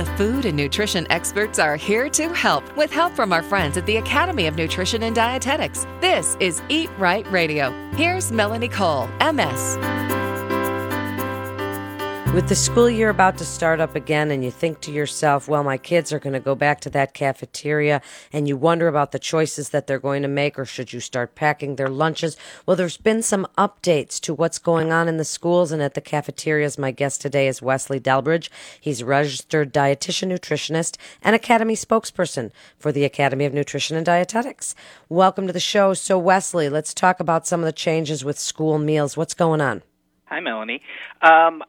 [0.00, 3.84] The food and nutrition experts are here to help with help from our friends at
[3.84, 5.86] the Academy of Nutrition and Dietetics.
[6.00, 7.70] This is Eat Right Radio.
[7.96, 9.76] Here's Melanie Cole, MS.
[12.32, 15.64] With the school year about to start up again, and you think to yourself, well,
[15.64, 18.00] my kids are going to go back to that cafeteria,
[18.32, 21.34] and you wonder about the choices that they're going to make, or should you start
[21.34, 22.36] packing their lunches?
[22.64, 26.00] Well, there's been some updates to what's going on in the schools and at the
[26.00, 26.78] cafeterias.
[26.78, 28.48] My guest today is Wesley Delbridge.
[28.80, 34.76] He's registered dietitian, nutritionist, and Academy spokesperson for the Academy of Nutrition and Dietetics.
[35.08, 35.94] Welcome to the show.
[35.94, 39.16] So, Wesley, let's talk about some of the changes with school meals.
[39.16, 39.82] What's going on?
[40.26, 40.80] Hi, Melanie.
[41.22, 41.64] Um,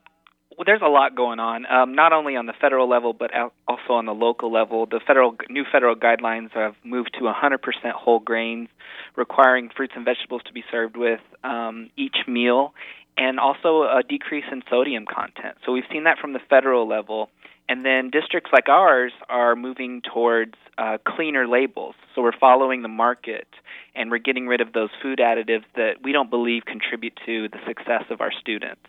[0.61, 3.31] well, there's a lot going on, um, not only on the federal level but
[3.67, 4.85] also on the local level.
[4.85, 8.69] The federal new federal guidelines have moved to 100% whole grains,
[9.15, 12.75] requiring fruits and vegetables to be served with um, each meal,
[13.17, 15.57] and also a decrease in sodium content.
[15.65, 17.31] So we've seen that from the federal level.
[17.69, 21.95] And then districts like ours are moving towards uh, cleaner labels.
[22.13, 23.47] So we're following the market
[23.95, 27.59] and we're getting rid of those food additives that we don't believe contribute to the
[27.67, 28.87] success of our students.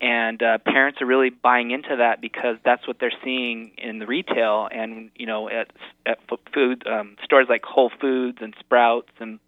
[0.00, 4.06] And uh, parents are really buying into that because that's what they're seeing in the
[4.06, 5.70] retail and you know at
[6.04, 6.18] at
[6.52, 9.38] food um, stores like Whole Foods and Sprouts and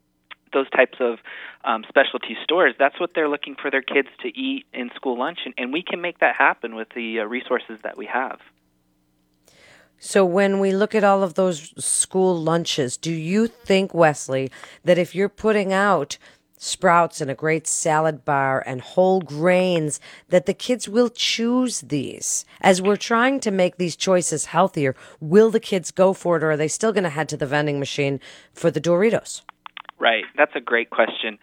[0.53, 1.19] those types of
[1.65, 5.41] um, specialty stores, that's what they're looking for their kids to eat in school lunch,
[5.45, 8.39] and, and we can make that happen with the uh, resources that we have.
[9.99, 14.51] So, when we look at all of those school lunches, do you think, Wesley,
[14.85, 16.19] that if you're putting out
[16.59, 22.45] sprouts and a great salad bar and whole grains, that the kids will choose these?
[22.61, 26.53] As we're trying to make these choices healthier, will the kids go for it or
[26.53, 28.21] are they still going to head to the vending machine
[28.53, 29.43] for the Doritos?
[29.99, 30.25] Right.
[30.37, 31.39] That's a great question.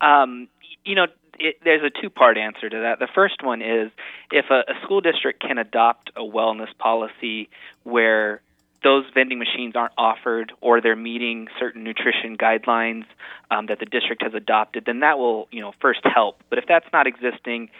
[0.00, 0.48] Um,
[0.84, 1.06] you know,
[1.38, 2.98] it, there's a two part answer to that.
[2.98, 3.90] The first one is
[4.32, 7.48] if a, a school district can adopt a wellness policy
[7.84, 8.40] where
[8.82, 13.04] those vending machines aren't offered or they're meeting certain nutrition guidelines
[13.50, 16.42] um, that the district has adopted, then that will, you know, first help.
[16.48, 17.70] But if that's not existing,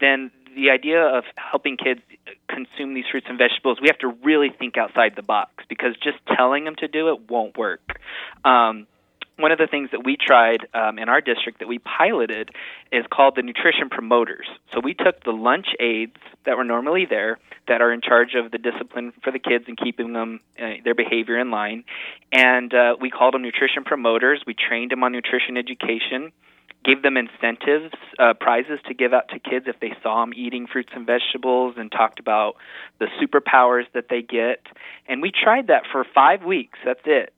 [0.00, 2.00] then the idea of helping kids
[2.48, 6.18] consume these fruits and vegetables, we have to really think outside the box because just
[6.36, 8.00] telling them to do it won't work.
[8.44, 8.86] Um,
[9.38, 12.50] one of the things that we tried um, in our district that we piloted
[12.92, 14.46] is called the nutrition promoters.
[14.72, 17.38] So we took the lunch aides that were normally there,
[17.68, 20.94] that are in charge of the discipline for the kids and keeping them uh, their
[20.94, 21.84] behavior in line,
[22.32, 24.42] and uh, we called them nutrition promoters.
[24.46, 26.32] We trained them on nutrition education.
[26.84, 30.68] Gave them incentives, uh, prizes to give out to kids if they saw them eating
[30.72, 32.54] fruits and vegetables, and talked about
[33.00, 34.62] the superpowers that they get.
[35.08, 36.78] And we tried that for five weeks.
[36.84, 37.34] That's it.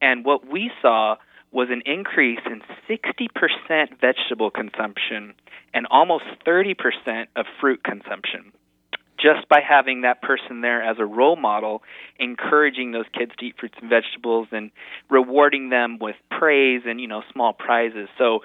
[0.00, 1.16] And what we saw
[1.50, 5.34] was an increase in 60% vegetable consumption
[5.72, 6.74] and almost 30%
[7.36, 8.52] of fruit consumption
[9.18, 11.82] just by having that person there as a role model,
[12.18, 14.70] encouraging those kids to eat fruits and vegetables and
[15.10, 18.08] rewarding them with praise and you know small prizes.
[18.16, 18.40] So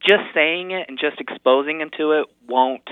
[0.00, 2.88] just saying it and just exposing them to it won't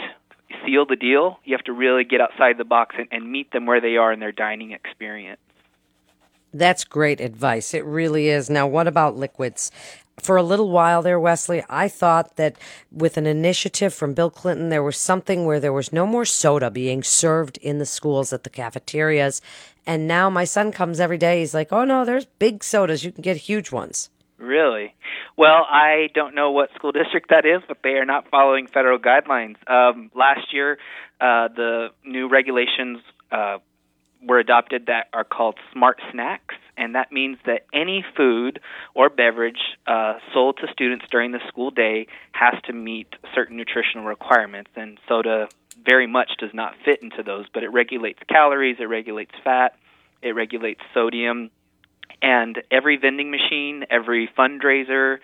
[0.64, 1.40] seal the deal.
[1.44, 4.12] You have to really get outside the box and, and meet them where they are
[4.12, 5.40] in their dining experience.
[6.52, 7.74] That's great advice.
[7.74, 8.50] It really is.
[8.50, 9.70] Now, what about liquids?
[10.18, 12.56] For a little while there, Wesley, I thought that
[12.92, 16.70] with an initiative from Bill Clinton, there was something where there was no more soda
[16.70, 19.40] being served in the schools at the cafeterias.
[19.86, 21.40] And now my son comes every day.
[21.40, 23.02] He's like, oh no, there's big sodas.
[23.02, 24.10] You can get huge ones.
[24.36, 24.94] Really?
[25.36, 28.98] Well, I don't know what school district that is, but they are not following federal
[28.98, 29.56] guidelines.
[29.70, 30.78] Um, last year,
[31.20, 32.98] uh, the new regulations
[33.30, 33.58] uh,
[34.26, 38.60] were adopted that are called smart snacks, and that means that any food
[38.94, 44.04] or beverage uh, sold to students during the school day has to meet certain nutritional
[44.04, 44.70] requirements.
[44.76, 45.48] And soda
[45.84, 49.76] very much does not fit into those, but it regulates calories, it regulates fat,
[50.22, 51.50] it regulates sodium,
[52.22, 55.18] and every vending machine, every fundraiser,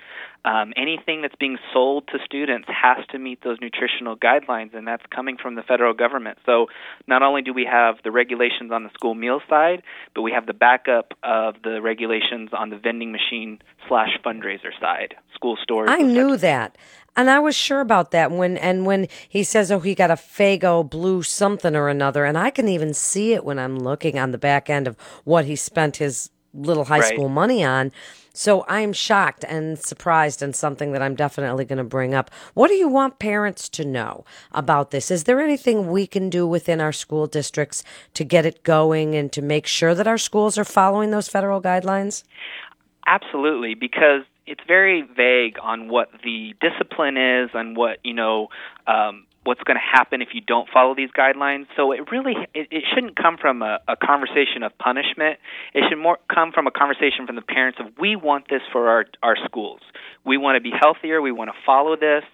[0.47, 5.03] um, anything that's being sold to students has to meet those nutritional guidelines, and that's
[5.11, 6.39] coming from the federal government.
[6.47, 6.67] So
[7.09, 9.83] not only do we have the regulations on the school meal side,
[10.15, 13.59] but we have the backup of the regulations on the vending machine
[13.89, 15.89] slash fundraiser side, school stores.
[15.91, 16.79] I knew that.
[17.17, 20.17] And I was sure about that when and when he says, "Oh, he got a
[20.17, 24.33] Faygo blue something or another," and I can even see it when I'm looking on
[24.33, 27.13] the back end of what he spent his little high right.
[27.13, 27.93] school money on.
[28.33, 32.31] So I'm shocked and surprised and something that I'm definitely going to bring up.
[32.53, 35.11] What do you want parents to know about this?
[35.11, 37.83] Is there anything we can do within our school districts
[38.13, 41.63] to get it going and to make sure that our schools are following those federal
[41.63, 42.25] guidelines?
[43.07, 48.49] Absolutely, because it's very vague on what the discipline is and what, you know,
[48.87, 51.67] um, what's going to happen if you don't follow these guidelines.
[51.77, 55.39] So it really it, it shouldn't come from a, a conversation of punishment.
[55.73, 58.89] It should more come from a conversation from the parents of we want this for
[58.89, 59.81] our our schools.
[60.25, 61.23] We want to be healthier.
[61.23, 62.25] We want to follow this.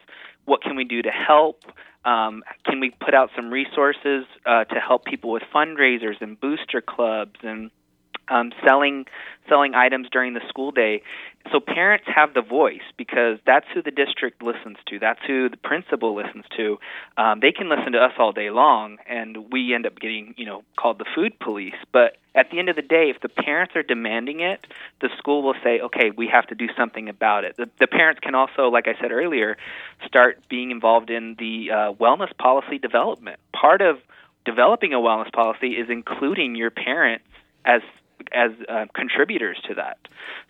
[0.45, 1.63] What can we do to help?
[2.05, 6.81] Um, can we put out some resources uh, to help people with fundraisers and booster
[6.81, 7.71] clubs and
[8.29, 9.07] um, selling
[9.49, 11.03] selling items during the school day.
[11.51, 14.99] So parents have the voice because that's who the district listens to.
[14.99, 16.79] That's who the principal listens to.
[17.17, 20.47] Um, they can listen to us all day long, and we end up getting you
[20.47, 21.75] know called the food police.
[21.93, 24.67] But at the end of the day, if the parents are demanding it,
[25.01, 27.57] the school will say, okay, we have to do something about it.
[27.57, 29.57] The, the parents can also, like I said earlier,
[30.07, 33.39] start being involved in the uh, wellness policy development.
[33.53, 33.99] Part of
[34.45, 37.25] developing a wellness policy is including your parents
[37.65, 37.83] as
[38.33, 39.99] as uh, contributors to that.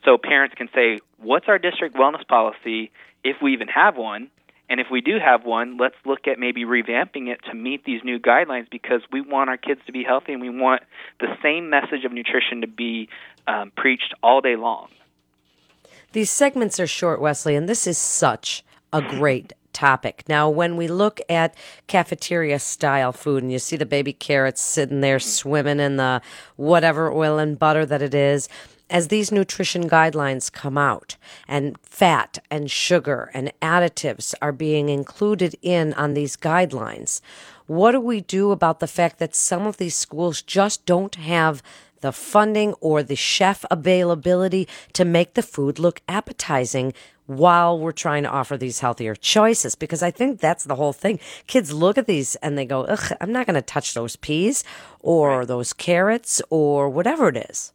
[0.04, 2.90] So parents can say, "What's our district wellness policy
[3.24, 4.30] if we even have one?"
[4.68, 8.02] And if we do have one, let's look at maybe revamping it to meet these
[8.04, 10.82] new guidelines because we want our kids to be healthy and we want
[11.20, 13.08] the same message of nutrition to be
[13.46, 14.88] um, preached all day long.
[16.12, 18.64] These segments are short, Wesley, and this is such
[18.94, 20.24] a great topic.
[20.28, 21.54] Now, when we look at
[21.86, 25.22] cafeteria style food and you see the baby carrots sitting there mm.
[25.22, 26.22] swimming in the
[26.56, 28.48] whatever oil and butter that it is,
[28.92, 31.16] as these nutrition guidelines come out
[31.48, 37.22] and fat and sugar and additives are being included in on these guidelines,
[37.66, 41.62] what do we do about the fact that some of these schools just don't have
[42.02, 46.92] the funding or the chef availability to make the food look appetizing
[47.26, 51.18] while we're trying to offer these healthier choices because I think that's the whole thing.
[51.46, 54.64] Kids look at these and they go, Ugh, I'm not going to touch those peas
[55.00, 55.48] or right.
[55.48, 57.72] those carrots or whatever it is.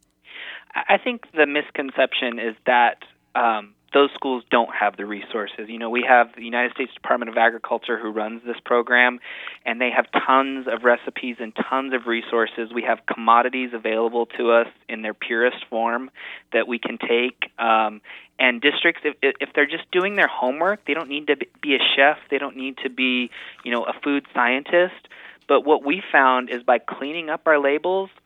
[0.74, 2.98] I think the misconception is that
[3.34, 5.68] um, those schools don't have the resources.
[5.68, 9.18] You know, we have the United States Department of Agriculture who runs this program,
[9.64, 12.70] and they have tons of recipes and tons of resources.
[12.74, 16.10] We have commodities available to us in their purest form
[16.52, 17.50] that we can take.
[17.58, 18.00] Um,
[18.38, 21.78] and districts, if, if they're just doing their homework, they don't need to be a
[21.96, 22.18] chef.
[22.30, 23.30] They don't need to be,
[23.64, 25.08] you know, a food scientist.
[25.48, 28.10] But what we found is by cleaning up our labels–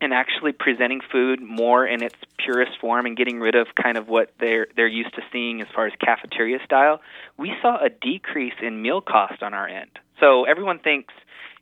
[0.00, 4.08] and actually presenting food more in its purest form and getting rid of kind of
[4.08, 7.00] what they're they're used to seeing as far as cafeteria style,
[7.36, 9.90] we saw a decrease in meal cost on our end.
[10.18, 11.14] So everyone thinks,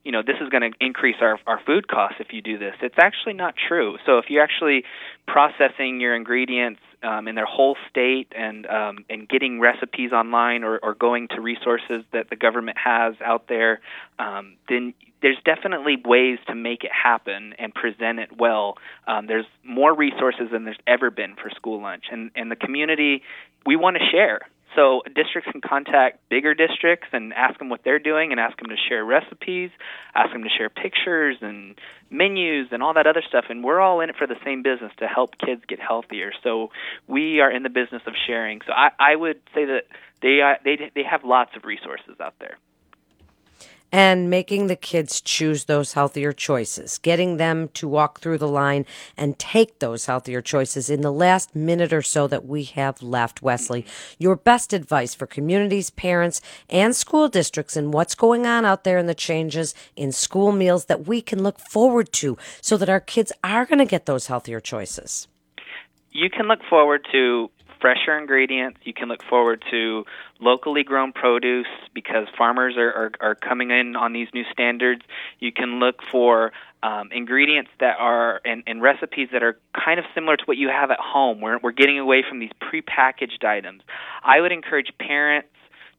[0.05, 2.75] you know, this is going to increase our our food costs if you do this.
[2.83, 3.97] It's actually not true.
[4.07, 4.85] So if you're actually
[5.27, 10.79] processing your ingredients um, in their whole state and um, and getting recipes online or,
[10.83, 13.81] or going to resources that the government has out there,
[14.19, 18.77] um, then there's definitely ways to make it happen and present it well.
[19.07, 23.23] Um, there's more resources than there's ever been for school lunch, and and the community
[23.67, 24.41] we want to share.
[24.75, 28.69] So districts can contact bigger districts and ask them what they're doing and ask them
[28.69, 29.71] to share recipes,
[30.15, 31.75] ask them to share pictures and
[32.11, 33.47] menus and all that other stuff.
[33.49, 36.33] And we're all in it for the same business to help kids get healthier.
[36.43, 36.71] So
[37.07, 38.61] we are in the business of sharing.
[38.67, 39.85] So I, I would say that
[40.21, 42.59] they, they, they have lots of resources out there
[43.91, 48.85] and making the kids choose those healthier choices, getting them to walk through the line
[49.17, 53.43] and take those healthier choices in the last minute or so that we have left.
[53.43, 53.87] Wesley,
[54.19, 58.99] your best advice for communities, parents, and school districts and what's going on out there
[58.99, 63.01] in the changes in school meals that we can look forward to so that our
[63.01, 65.29] kids are going to get those healthier choices.
[66.11, 68.81] You can look forward to fresher ingredients.
[68.85, 70.05] You can look forward to
[70.41, 75.03] locally grown produce because farmers are, are, are coming in on these new standards.
[75.39, 80.07] You can look for um, ingredients that are and, and recipes that are kind of
[80.15, 81.41] similar to what you have at home.
[81.41, 83.83] We're, we're getting away from these prepackaged items.
[84.23, 85.49] I would encourage parents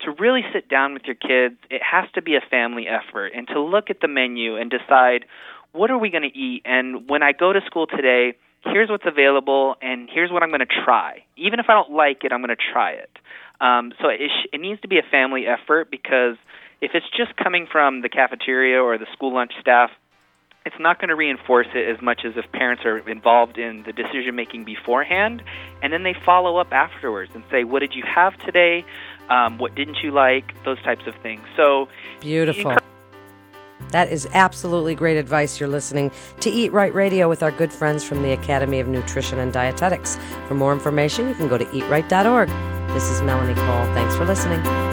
[0.02, 1.56] to really sit down with your kids.
[1.70, 5.26] It has to be a family effort and to look at the menu and decide
[5.72, 6.62] what are we going to eat.
[6.66, 10.60] And when I go to school today, here's what's available and here's what I'm going
[10.60, 11.24] to try.
[11.38, 13.10] Even if I don't like it, I'm going to try it.
[13.62, 16.38] Um, so it, sh- it needs to be a family effort because
[16.82, 19.92] if it's just coming from the cafeteria or the school lunch staff,
[20.66, 23.94] it's not going to reinforce it as much as if parents are involved in the
[23.94, 25.42] decision making beforehand
[25.82, 28.86] and then they follow up afterwards and say, What did you have today?
[29.30, 30.54] Um, what didn't you like?
[30.66, 31.42] Those types of things.
[31.56, 31.88] So
[32.20, 32.78] beautiful.
[33.92, 35.60] That is absolutely great advice.
[35.60, 39.40] You're listening to Eat Right Radio with our good friends from the Academy of Nutrition
[39.40, 40.18] and Dietetics.
[40.48, 42.50] For more information, you can go to eatright.org.
[42.94, 43.86] This is Melanie Cole.
[43.94, 44.89] Thanks for listening.